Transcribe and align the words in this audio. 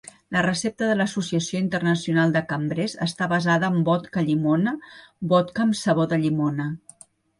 La 0.35 0.41
recepta 0.43 0.85
de 0.91 0.93
l'Associació 1.01 1.59
internacional 1.65 2.33
de 2.37 2.41
cambrers 2.53 2.95
està 3.07 3.27
basada 3.35 3.69
en 3.75 3.85
vodka 3.91 4.25
llimona, 4.31 4.73
vodka 5.35 5.67
amb 5.67 5.79
sabor 5.85 6.11
de 6.15 6.21
llimona. 6.25 6.67